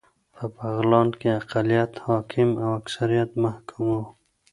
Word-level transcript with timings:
په 0.35 0.43
بغلان 0.55 1.07
کې 1.19 1.27
اقلیت 1.41 1.93
حاکم 2.05 2.49
او 2.63 2.69
اکثریت 2.81 3.29
محکوم 3.43 3.87
و 3.97 4.03